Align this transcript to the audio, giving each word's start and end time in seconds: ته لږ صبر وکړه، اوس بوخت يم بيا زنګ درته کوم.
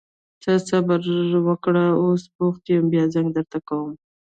ته 0.41 0.49
لږ 0.55 0.61
صبر 0.69 0.99
وکړه، 1.47 1.85
اوس 2.03 2.23
بوخت 2.35 2.63
يم 2.73 2.85
بيا 2.91 3.03
زنګ 3.13 3.27
درته 3.37 3.57
کوم. 3.67 3.91